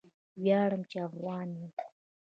ویاړم 0.43 0.81
چې 0.89 0.97
افغان 1.07 1.49
یم! 1.59 1.71